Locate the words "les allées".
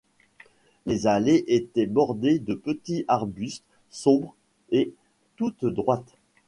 0.87-1.45